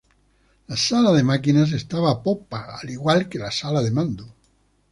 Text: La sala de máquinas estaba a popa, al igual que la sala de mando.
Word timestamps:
La 0.67 0.75
sala 0.77 1.11
de 1.11 1.21
máquinas 1.21 1.73
estaba 1.73 2.09
a 2.09 2.23
popa, 2.23 2.75
al 2.81 2.89
igual 2.89 3.29
que 3.29 3.37
la 3.37 3.51
sala 3.51 3.83
de 3.83 3.91
mando. 3.91 4.33